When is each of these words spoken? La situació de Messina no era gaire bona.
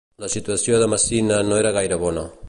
La 0.23 0.29
situació 0.35 0.79
de 0.83 0.87
Messina 0.93 1.37
no 1.51 1.59
era 1.63 1.75
gaire 1.79 2.01
bona. 2.05 2.25